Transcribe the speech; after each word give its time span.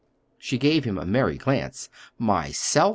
She 0.39 0.57
gave 0.57 0.83
him 0.83 0.97
a 0.97 1.05
merry 1.05 1.37
glance. 1.37 1.87
"Myself? 2.17 2.89